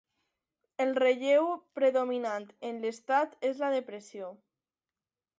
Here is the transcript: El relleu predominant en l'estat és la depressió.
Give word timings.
El 0.85 0.93
relleu 1.01 1.49
predominant 1.79 2.47
en 2.69 2.79
l'estat 2.85 3.35
és 3.51 3.61
la 3.65 3.69
depressió. 3.75 4.31